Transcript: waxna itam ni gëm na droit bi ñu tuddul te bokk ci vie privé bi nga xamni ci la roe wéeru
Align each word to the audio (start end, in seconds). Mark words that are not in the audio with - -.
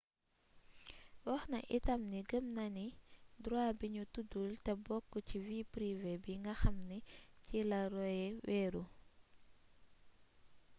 waxna 1.29 1.59
itam 1.77 2.01
ni 2.11 2.19
gëm 2.29 2.45
na 2.55 2.65
droit 3.43 3.73
bi 3.79 3.87
ñu 3.95 4.03
tuddul 4.13 4.51
te 4.65 4.71
bokk 4.85 5.11
ci 5.27 5.37
vie 5.45 5.63
privé 5.73 6.11
bi 6.23 6.33
nga 6.43 6.53
xamni 6.61 6.97
ci 7.47 7.57
la 7.69 7.81
roe 7.93 8.19
wéeru 8.45 8.83